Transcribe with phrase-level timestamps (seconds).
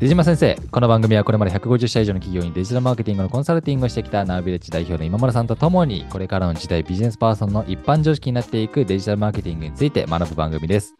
[0.00, 10.94] 出島先生、この番組はこれまで150社以上の企業にデジタルマーケティングのコンサルティングをしてきたナービレッジ代表の今村さんとともに、これからの時代ビジネスパーソンの一般常識になっていくデジタルマーケティングについて学ぶ番組です。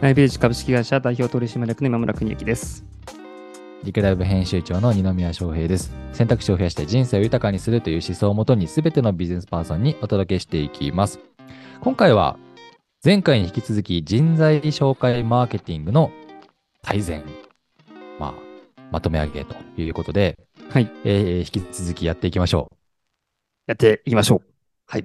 [0.00, 2.82] ナイビレッジ株式会社代表取締役の今村邦之です。
[3.84, 5.92] リクライブ編集長の二宮翔平です。
[6.14, 11.20] 選択肢を増やして人生を豊かにするという思想をもとに全てのビジネスパーソンにお届けしていきます。
[11.82, 12.38] 今回は
[13.04, 16.10] 前回に引き続き人材紹介マーケティングの
[16.82, 17.24] 改善、
[18.18, 18.34] まあ、
[18.90, 20.38] まとめ上げということで、
[20.70, 20.90] はい。
[21.04, 22.76] えー引き続きやっていきましょう。
[23.66, 24.40] やっていきましょう。
[24.86, 25.02] はい。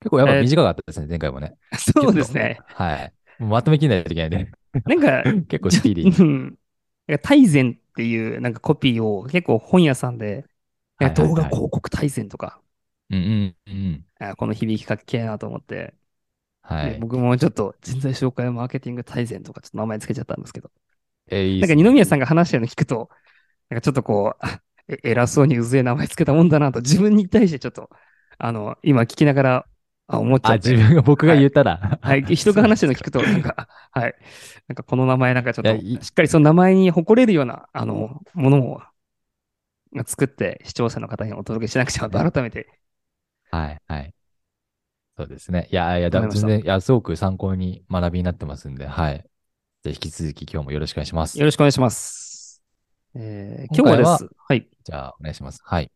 [0.00, 1.54] 結構やっぱえー短かったですね、前回もね。
[1.78, 2.58] そうですね。
[2.66, 3.12] はい。
[3.38, 4.52] まとめきんないといけないね。
[4.86, 6.16] なんか、 結構スピーディーに。
[6.18, 6.58] うん。
[7.06, 10.44] なんか大善っていうなんかコピーを結構本屋さんで、
[10.98, 12.60] はいはいはい動画広告大善とか、
[13.10, 14.04] うんうんうん。
[14.18, 15.94] あこの響きかっけえなと思って、
[16.64, 16.92] はい。
[16.92, 20.70] で僕もちょっと人材紹介マーケティング大善とかちょっと名前つけちゃったんですけど、
[21.28, 23.10] えーいいなんか二宮さんが話してるの聞くと、
[23.70, 24.36] なんかちょっとこ
[24.88, 27.90] う、偉そうにうぜえ名前つけたもんだなと自分に対してちょっと、
[28.38, 29.66] あの、今聞きながら、
[30.06, 30.70] あ、思っちゃあ、って。
[30.70, 31.98] 自分が僕が言ったら。
[32.02, 32.22] はい。
[32.36, 34.14] 人が話してるの聞くと、なんか、はい。
[34.68, 35.70] なんかこの名前なんかちょっと、
[36.04, 38.82] しっかりその名前に誇れるような、あの、ものを
[40.06, 42.68] 作って視聴者の方にお届けしなくちゃと改めて。
[43.50, 44.14] はい、はい。
[45.16, 45.68] そうですね。
[45.70, 49.24] いや、いや、だ全然、いや、すごく参考に学びになってますんで、はい。
[49.84, 51.44] じゃあ引き続き今日もよろしくお願いしますよ。
[51.44, 52.62] ろしくお願いします。
[53.14, 54.28] えー、今日はです。
[54.36, 54.68] はい。
[54.82, 55.60] じゃあ、お願いします。
[55.64, 55.90] はい。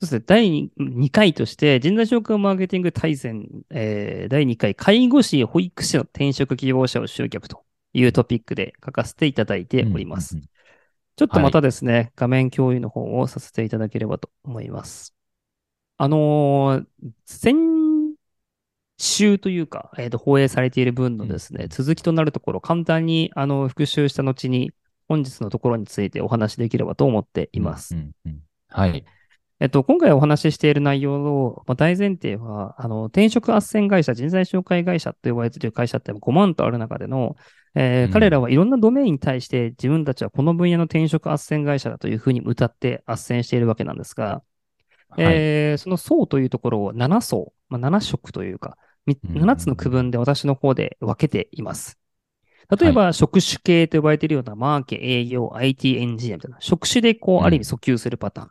[0.00, 10.36] そして第 2, 回として、人材紹介マーケティング大全、えー、第2回、介護士、保育士の転職希望者を集客というトピックで書かせていただいております。
[10.36, 10.48] うんうん
[11.18, 15.16] ちょっとまたですね、画面共有の方をさせていただければと思います。
[15.96, 16.86] あのー
[17.26, 17.87] 先
[18.98, 24.72] 週というか、えーと、放映されている分のですね、うん続きとなるところ、簡単に、あの、復習した後に、
[25.08, 27.94] 本日のところについてお話しできればと思っています。
[27.94, 28.38] うんうんうん
[28.70, 29.04] はい。
[29.60, 37.36] えっと、今回お話ししている内容の、まあ、大前提は、あの、転職斡旋会社、人材紹介会社と呼ばれている会社って5万とある中での、
[37.74, 44.42] えーうん彼らはいろんなドメインに対して自分たちはこの分野の転職斡旋会社だというふうに歌って斡旋しているわけなんですが、
[45.10, 45.24] はい。
[45.26, 48.76] えーその層というところを7層、まあ、7色というか、
[49.14, 51.98] 7つの区分で私の方で分けています。
[52.76, 58.50] 例えば、職種系と呼ばれているようなマーケ、営業、IT エンジニアみたいな、職種でこう、うんある意味訴求するパターン。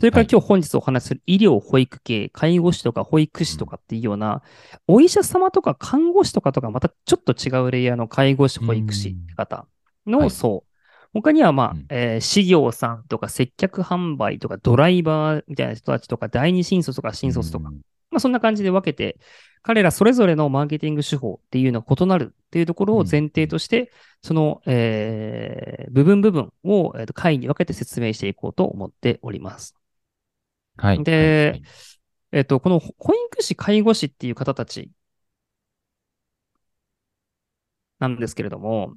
[0.00, 0.28] それからはい。
[0.30, 4.42] 今日本日お話しする医療、保育系、介護士とか保育士とかっていうような、
[4.88, 9.66] お医者様とか看護師とかとかまたちょっと違うレイヤーの介護士、保育士方は
[10.06, 10.10] い。
[10.10, 10.64] の層。
[11.12, 11.86] 他には、まあ、うん。
[11.90, 17.80] えー、事業さんとか接客販売とかドライバーみたいな人たちとか第二新卒とか新卒とか、うん
[18.18, 19.18] まあ、そんな感じで分けて、
[19.62, 23.92] 彼らそれぞれのマーケティング手法っていうのが異なるっていうところを前提として、
[24.22, 29.74] その、えー部分部分を、えーと回に分けて説明していこうと思っております。
[30.76, 31.02] はい。
[31.02, 31.62] ではい
[32.30, 34.90] えっ、と、この保育士、介護士っていう方たち
[37.98, 38.94] なんですけれども、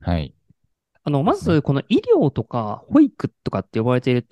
[0.00, 0.34] はい。
[1.04, 4.28] あの、まず、この医療とか保育とかって呼ばれている、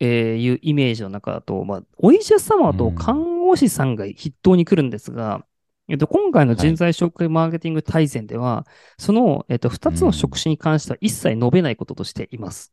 [0.00, 5.46] えーいうイメージの中だと、まあ、お医者様と看護師さんが筆頭に来るんですが、
[5.88, 8.66] えっと、今回の人材紹介マーケティング大全では、
[8.98, 12.72] その、えっと、二つの職種に関しては一切述べないこととしています。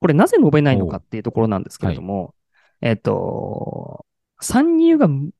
[0.00, 2.34] これなぜ述べないのかっていうところなんですけれども、
[2.80, 4.06] えっと、
[4.40, 5.30] 参入が無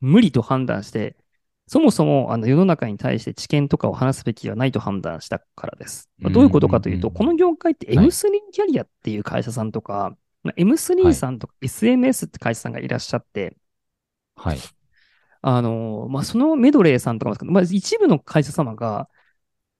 [0.00, 1.16] 無理と判断して、
[1.66, 6.08] そもそもあの世の中に対して知見とかを話すべきではないと判断したからです。
[6.18, 13.56] まあどういうことかというと、うんこの業界ってはい M3 キャリアっていう会社さんとか、まあ M3 さんとか SMS って会社さんがいらっしゃって、
[14.36, 14.58] はい。
[15.40, 19.08] あの、まあ、そのメドレーさんとかもですけど、まあ、一部の会社様が、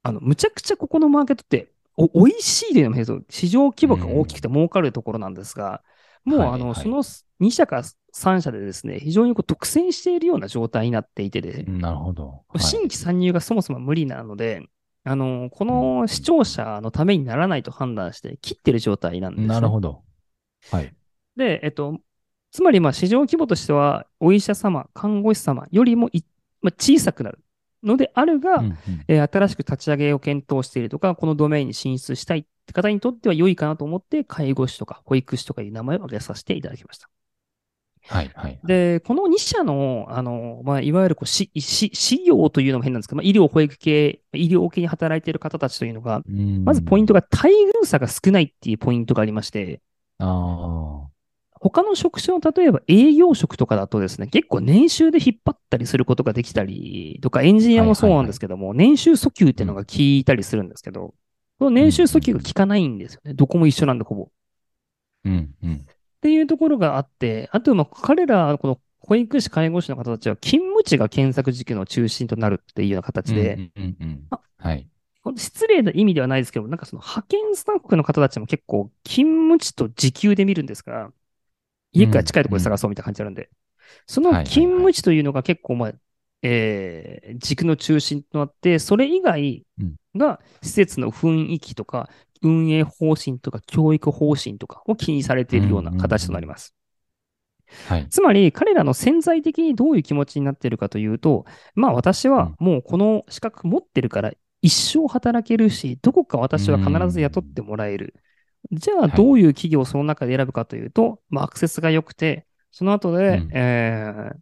[0.02, 5.82] あの、むちゃくちゃここのマーケットって、お、美味しいでのへそ、市場規模が大きくて儲かるところなんですが、
[6.24, 7.02] もう、あの、はいはいその
[7.40, 12.28] 2社か3社でですね、非常にこう独占しているような状態になっていてで、なるほど。
[12.48, 14.62] はい新規参入がそもそも無理なので、
[15.04, 19.48] あの、この視聴者のためにならないと判断して切ってる状態なんです、ね。
[19.48, 20.02] なるほど。
[20.70, 20.94] はい。
[21.36, 22.00] で、えっと、
[22.50, 26.22] つまり、まあ、市場規模としては、お医者様、看護師様よりもい、
[26.60, 27.38] まあ、小さくなる
[27.82, 28.76] のであるが、うんうん
[29.08, 37.08] えー新しく立ち上げを検討しているとか、このドメインに進出したいって方にとっては良いかなと思って、介護士とか保育士とかいう名前を挙げさせていただきました。
[38.08, 38.30] はい。
[38.34, 38.58] はい。
[38.64, 46.22] で、この2社の、あの、まあ、いわゆるこう、し、し、事業というのも変なんですけど、まあ、医療、保育系、医療系に働いている方たちというのが、
[46.64, 47.14] まずポイント。
[47.14, 47.48] トが待
[47.82, 49.80] 遇差が少ないっていうポイントがありまして、
[50.18, 51.08] あ
[51.60, 61.14] 他の職種の例えば営業職とかだとですね、結構年収で引っ張ったりすることができたりとか、エンジニアもそうなんですけども、年収訴求っていうのが効いたりするんですけど、
[61.58, 63.34] この年収訴求が効かないんですよね。
[63.34, 64.22] どこも一緒なんで、ほぼ。
[64.22, 64.26] っ
[65.24, 65.50] うん。
[65.62, 65.86] うん。
[66.20, 74.88] ていうところがあって、あと、まあ、彼ら、この保育士、介護士の方たちは、勤務地が検索軸の中心となるっていうような形で、うんうんうんあはい。
[75.36, 81.12] 失礼な意味ではないですけど、なんかその派遣スタッフの方たちも結構勤務地と時給で見るんですから、
[81.92, 83.50] 家から近いところで探そうみたいな感じなんで、
[84.06, 84.68] そのはいはいはい。
[84.68, 85.92] 勤務地というのが結構、まあ、
[86.42, 89.94] えー軸の中心となって、それ以外うん。
[90.16, 92.10] が施設の雰囲気とか、
[92.42, 96.74] 運営方針とか教育方針とかを気にされているような形となります。
[97.84, 98.10] はい。
[98.10, 101.44] つまり、彼らの潜在的にどういう気持ちになっているかというと、
[101.74, 104.32] まあ私はもうこの資格持ってるから
[104.62, 108.14] 一生働けるし、どこか私は必ず雇ってもらえる。
[108.72, 113.50] じゃあはいどういう企業をその中で選ぶかというと、まあアクセスが良くて、その後で、うん。
[113.52, 114.40] えー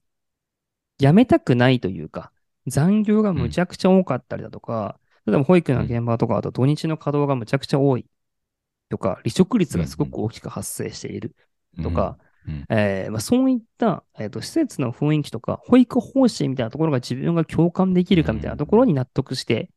[0.98, 2.32] 辞めたくないというか、
[2.66, 8.06] 残業がむちゃくちゃ多かったりだとか、例えば保育の現場とかだと土日の稼働がむちゃくちゃ多い
[8.90, 11.36] とか、離職率がすごく大きく発生している
[11.82, 12.66] とか、うん、うん。
[12.70, 19.70] えーまあ、そういった、えーと施設の雰囲気とか、保育方針みたいなところが自分が共感できるかみたいなところに納得して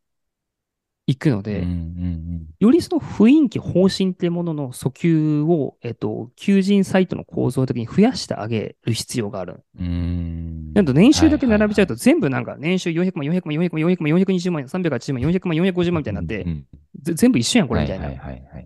[1.10, 9.64] いくので、うんうんよりその雰囲気、方針っていうものの訴求を、えっ、と、求人サイトの構造的に増やしてあげる必要がある。
[9.80, 9.86] うん。
[9.86, 10.74] うん。
[10.74, 16.68] なんと年収だけ並べちゃうと、と全部なんか年収400万、400万、400万、400万、420万、380万、400万、450万みたいになってう、ん
[17.02, 18.22] ぜ全部一緒やん、これみたいはいな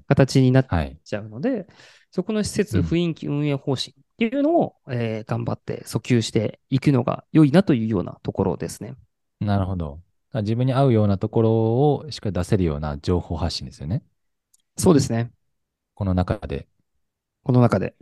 [0.07, 0.85] 形になっはい。
[0.85, 0.97] はい。
[1.03, 1.67] ちゃうので、
[2.09, 8.95] そこの施設、うん雰囲気、運営方針っていうのを、えー頑張って訴求していくのが良いなというようなところですね。
[9.39, 9.99] なるほど。
[10.41, 11.51] 自分に合うようなところ
[11.95, 14.03] をしっかり出せるような情報発信ですよね。
[14.77, 15.31] そうですね。
[15.95, 16.67] この中で。
[17.43, 17.95] この中で。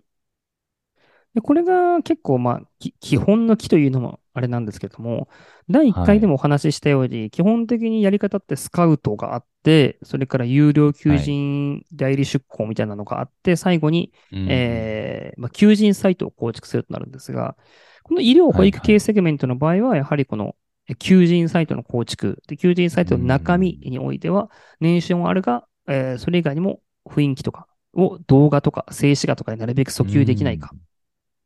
[1.33, 5.30] でこれが結構、まあ、き基本の木というのもあれなんですけども、
[5.69, 17.56] 第1回でもお話ししたように、基本的にやり方ってスカウトがあって、それから有料求人代理出向みたいなのがあって、最後にうんえーまあ、求人サイトを構築するとなるんですが、
[18.04, 20.56] この医療保育系セグメントの場合は、やはりこのえ
[20.95, 24.49] 求人サイトの構築、で求人サイトの中身においては、
[24.79, 30.71] 年収もあるが、えーそれ以外にも雰囲気とかを動画とか静止画とかでなるべく訴求できないか。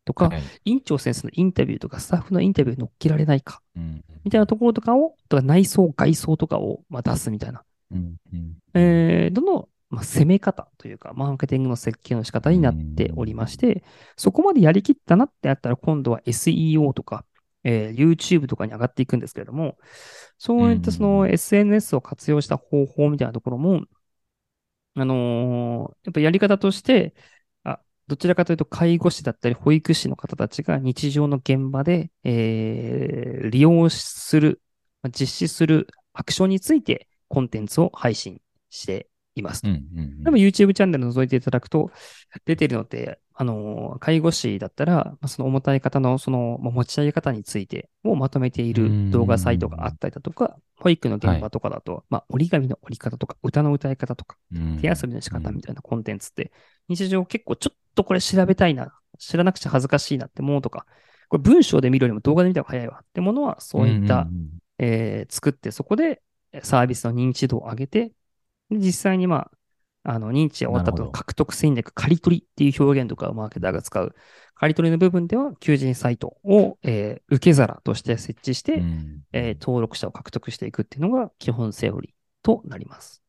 [0.06, 0.42] とか、はい。
[0.66, 3.62] 院長先生のインタビューとかスタッフのインタビューに乗っけられないか。
[3.76, 4.04] うん。
[4.24, 7.64] みたいなところとかを、とか内装、外装とかをまあ出すみたいな。
[8.74, 13.84] えーどの、まあ、攻め方というか、マーケティングの設計の仕方になっておりまして、
[14.18, 17.26] そこまでやりきったなってやったら、今度は SEO とか、
[17.66, 19.78] えー YouTube とかに上がっていくんですけれども、
[20.40, 23.84] そういったその SNS を活用した方法みたいなところも、
[24.96, 27.14] あのーやっぱやり方として、
[27.64, 34.62] あ、どちらかというと介護士だったり保育士の方たちが日常の現場で、えー利用する、
[35.02, 39.62] まあ実施するアクションについてコンテンツを配信しています。
[39.62, 39.70] と。
[39.70, 40.24] うんうん。
[40.24, 41.92] でも YouTube チャンネル覗いていただくと、
[42.46, 54.80] 出てるのって、あの、介護士だったら、まあその重たい方のそのまあ持ち上げ方についてをまとめている動画サイトがあったりだとか、保育の現場とかだと、まあ折り紙の折り方とか、歌の歌い方とか、うん。
[54.82, 56.52] 手遊びの仕方みたいなコンテンツって、
[56.88, 60.86] 日常結構ちょっとこれ調べたいな、知らなくちゃ恥ずかしいなってものとか、
[61.28, 66.22] これ文章で見るよりも動画で見た方が早いわってものは、そういった、んんえー作って、そこで
[66.62, 68.14] サービスの認知度を上げて、で
[68.70, 69.52] 実際にま
[70.04, 74.16] あ、あの、認知が終わった後の獲得戦略、刈り取りっていう表現とかをマーケターが使う。
[74.56, 82.12] 刈り取りの部分では、求人サイトを、えー受け皿として設置して、うんえー登録者を獲得していくっていうのが基本セオリー
[82.44, 83.22] となります。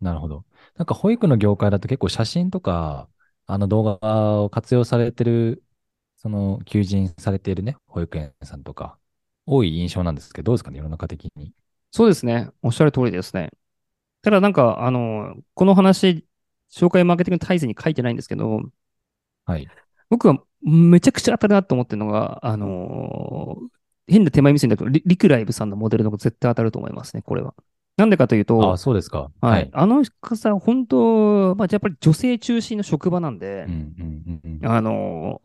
[0.00, 0.44] なるほど。
[0.76, 3.08] なんか保育の業界だと結構写真とか、
[3.46, 5.62] あの動画を活用されてる、
[6.16, 8.98] その求人されているね、保育園さんとか、
[9.46, 11.52] 多い印象なんですけど、どうですかね、世の中的に？
[11.90, 12.50] そうですね。
[12.62, 13.50] おっしゃる通りですね。
[14.22, 16.26] ただなんか、あの、この話、
[16.70, 18.60] 紹介マーケティング大図に書いてないんですけど、
[19.46, 19.68] はい。
[20.10, 23.56] 僕はめちゃくちゃ当たるなと思ってるのが、あの
[24.06, 27.54] 変な手前味噌だけど、リリクライブさんのモデルの方が絶対当たると思いますね、これは。
[27.96, 29.30] なんでかというと、あ、そうですか。
[29.40, 29.68] はい。。
[29.72, 34.70] あの方、本当、まあ、やっぱり女性中心の職場なんでうん、うんうんうん。
[34.70, 35.40] あの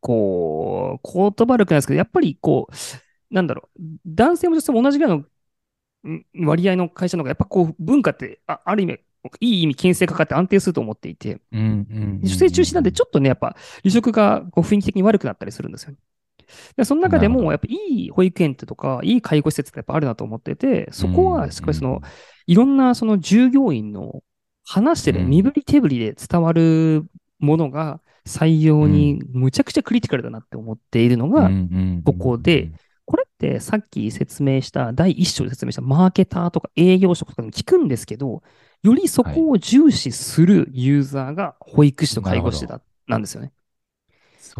[0.00, 5.26] こう、言葉悪くないですけど、やっぱりこう、なんだろう、男性も女性も同じぐらいのん
[6.34, 8.98] 割合の会社の方が、やっぱこう、文化って、あある意味、
[9.40, 15.98] いい意味、牽制かかって安定すると思っていて、うんうんうんうん女性中心なんで、ちょっとね、やっぱ、離職がこう雰囲気的に悪くなったりするんですよね。
[16.76, 22.02] でその中でも、やっぱいい保育園ってとか、いい介護施設ってやっぱあるなと思ってて、そこはしっかりその、
[22.46, 24.22] いろんなその従業員の
[24.64, 25.30] 話してるうん。
[25.30, 27.04] 身振り手振りで伝わる
[27.38, 31.50] ものが採用にむちゃくちゃクリティカルだなって思っているのが、
[32.04, 32.72] ここで、これっって、
[33.60, 38.42] さっき説明した、第一章で説明したマーケターとか営業職とかにも聞くんですけど、
[38.82, 43.52] よりそこを重視するユーザーが保育士と介護士だ、なんですよね。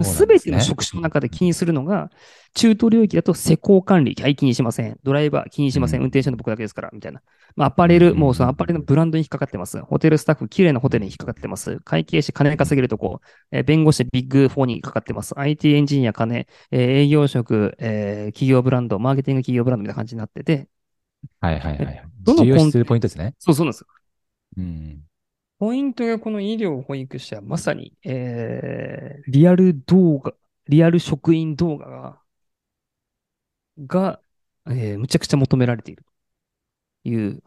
[0.02, 2.10] すべての職種の中で気にするのが、
[2.54, 4.98] 中東領域だと施工管理、はい、気にしません。
[5.02, 6.00] ドライバー、気にしません。
[6.00, 7.20] うん運転手の僕だけですから、みたいな。
[7.56, 9.80] まあ、アパレル、うんもうそのアパレルのブランドに引っかかってます。
[9.82, 11.78] ホテルスタッフ、綺麗なホテルに引っかかってます。
[11.80, 13.20] 会計士、金稼げるとこ、
[13.50, 15.38] えー弁護士、ビッグ4にかかってます。
[15.38, 20.68] IT エンジニア、金、えー営業職、えー企業ブランド、マーケティング企業ブランドみたいな感じになってて、
[21.40, 22.02] はいはいはい。
[22.22, 23.34] どのコン重要視するポイントですね。
[23.38, 23.86] そうそうなんですよ。
[24.58, 25.02] うん。
[25.62, 30.34] ポイントがこの医療保育士はまさに、えーリアル動画、
[30.66, 32.20] リアル職員動画が、
[33.86, 34.20] が、
[34.66, 36.04] えーむちゃくちゃ求められている
[37.04, 37.42] という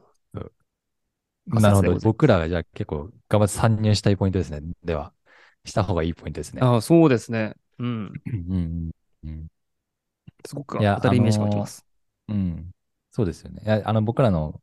[1.48, 2.00] なるほど。
[2.00, 4.62] 僕らがじゃあ結構頑張って参入したいポイントですね。
[4.84, 5.14] では、
[5.64, 6.62] した方がいいポイントですね。
[6.62, 7.56] ああ、そうですね。
[7.80, 8.14] うん。
[8.26, 8.92] うんうん
[9.24, 9.48] うん。
[10.46, 11.86] すごく当たるイメージが湧きます。
[12.28, 12.72] うん。
[13.12, 13.62] そうですよね。
[13.64, 14.62] いや、あの、僕らの、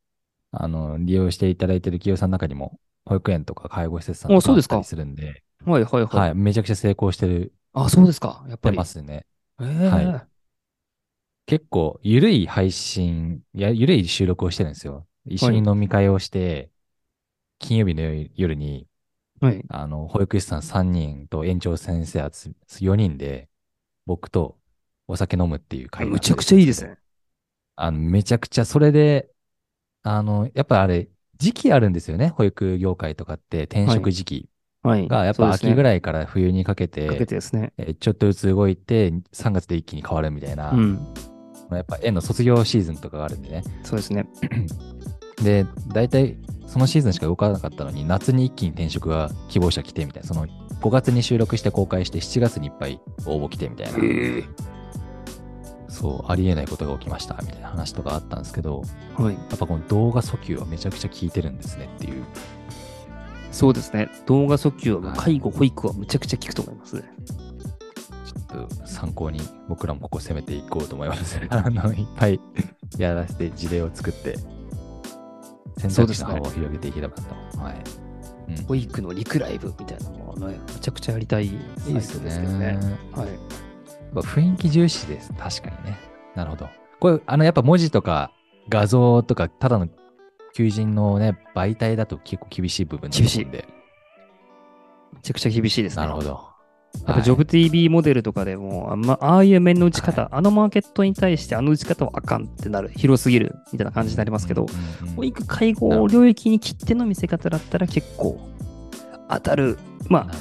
[0.53, 6.05] あの、利用していただいている企業さんの中にも、保育園とか介護施設さんとあそうですかあったりするんで、はいはいはい。
[6.05, 8.45] はい、めちゃくちゃ成功してる、あ、そうですか。
[8.49, 8.77] やっぱり。
[8.77, 9.27] ますね。
[9.61, 10.33] えーはい
[11.45, 15.07] 結構、ゆるい配信、いや、ゆるい収録をしてるんですよ。
[15.27, 16.71] 一緒に飲み会をして、
[17.59, 18.03] 金曜日の
[18.35, 18.87] 夜に、
[19.41, 19.63] はい。
[19.69, 22.55] あの、保育士さん3人と園長先生集
[22.85, 23.49] 4人で、
[24.07, 24.57] 僕と
[25.09, 26.97] お酒飲むっていう会があったりむちゃくちゃいいですね。
[27.75, 29.29] あの、めちゃくちゃ、それで、
[30.03, 31.09] あの、やっぱあれ、
[31.43, 32.29] 時期あるんですよね。
[32.29, 34.49] 保育業界とかって、転職時期
[34.83, 35.09] はい。
[35.09, 37.73] が、やっぱ秋ぐいらいから冬にかけて、かけてですね。
[37.79, 41.15] えーちょっとずつ動いて、3月で一気に変わるみたいな、うん。
[41.73, 43.65] やっぱ園の卒業シーズンとかがあるんでね。
[43.83, 44.27] そうですね。
[45.43, 54.45] で、大体、そのシーズンしか動かなかったのに、夏に一気に転職が希望者来てみたいな、その5月に収録して公開して、7月にいっぱい応募来てみたいな、え
[55.93, 58.83] そう、ありえないことが起きましたみたいな話とかあったんですけど、
[59.17, 59.35] はい。
[59.35, 62.25] やっぱこの動画訴求はめちゃくちゃ効いてるんですねっていう。
[63.53, 64.09] そうですね。
[64.25, 67.03] 動画訴求ははい介護、保育はむちゃくちゃ効くと思いますね。
[68.25, 71.39] ちょっと参考に僕らもここ攻めていこうと思います。
[71.51, 72.41] あの、いっぱい
[72.97, 74.39] やらせて事例を作って、
[75.77, 77.23] 選択肢の幅を広げていければな
[77.53, 77.59] と。
[77.61, 77.75] はい。
[77.77, 78.03] うん
[78.67, 81.49] 保育のリクライブみたいなのはね、めちゃくちゃやりたいい
[81.89, 82.79] いですサイトけどね。
[83.13, 83.29] はい。
[84.13, 85.33] まあ雰囲気重視です。
[85.35, 85.99] 確かにね。
[86.35, 86.69] なるほど。
[87.01, 88.31] これ、あの、やっぱ文字とか
[88.69, 89.89] 画像とか、ただの
[90.55, 93.67] 求人のね、媒体だと結構厳しい部分だと思うんで。
[95.15, 96.03] めちゃくちゃ厳しいですね。
[96.03, 96.53] なるほど。
[97.07, 108.39] やっぱジョブ TV モデルとかでも、あ,、まああいう面の打ち方、はあのマーケットに対してあの打ち方はあかんってなる、広すぎるみたいな感じになりますけど、うんうんうん保育、介護領域に切っての見せ方だったら結構
[109.29, 109.79] 当たる、
[110.09, 110.35] まあ、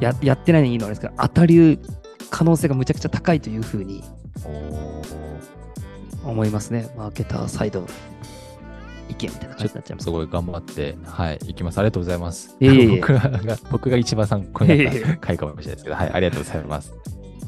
[0.00, 1.78] ややってないのにいいのはあれですけど、当たる
[2.30, 4.04] 可能性がむちゃくちゃ高いというふうに
[6.24, 6.92] 思いますね。
[6.96, 7.86] マーケターサイドの
[9.08, 10.10] 意見みたいな感じになっちゃいますす。
[10.10, 11.78] ごい頑張って、はい、いきます。
[11.78, 12.56] ありがとうございます。
[12.60, 16.92] いえいえ僕らが、僕が一番参考になった回かもしれないですけど、はい、ありがとうございます。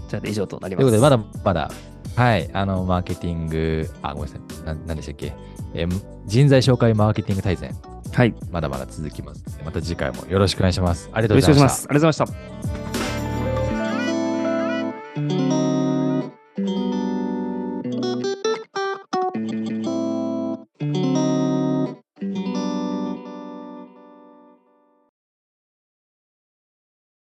[0.08, 0.88] じゃあ以上となります。
[0.88, 1.70] ということで、まだまだ、
[2.16, 5.32] はい、あの、マーケティング、あ、ごめんなさい、ななんでしたっけ、
[5.75, 7.75] えー人材紹介マーケティング大全、
[8.12, 8.28] はい。
[8.28, 9.44] よまだまだ続きます。
[9.64, 11.10] また次回もよろしくお願いします。
[11.12, 11.58] ありがとうろございまし。
[11.58, 11.87] たます。
[11.90, 12.89] ありがとうございました。